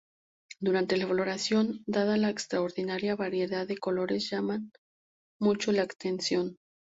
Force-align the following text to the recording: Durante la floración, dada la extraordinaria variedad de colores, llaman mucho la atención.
Durante 0.59 0.97
la 0.97 1.05
floración, 1.05 1.83
dada 1.85 2.17
la 2.17 2.31
extraordinaria 2.31 3.15
variedad 3.15 3.67
de 3.67 3.77
colores, 3.77 4.31
llaman 4.31 4.71
mucho 5.39 5.71
la 5.71 5.83
atención. 5.83 6.57